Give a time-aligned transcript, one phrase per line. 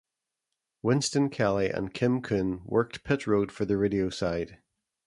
[0.81, 4.57] Winston Kelley and Kim Coon worked pit road for the radio side.